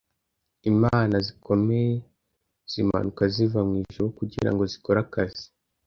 Imana 0.71 1.15
zikomeye 1.25 1.93
zimanuka 2.71 3.23
ziva 3.33 3.59
mwijuru 3.67 4.07
kugirango 4.17 4.63
zikore 4.71 4.99
akazi? 5.05 5.45